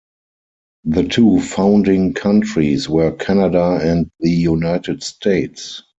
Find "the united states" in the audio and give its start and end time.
4.19-5.83